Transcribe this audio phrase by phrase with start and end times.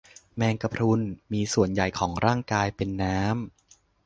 [0.35, 1.01] แมงกะพรุน
[1.33, 3.33] มีส่วนใหญ่ของร่างกายเป็นน้ำ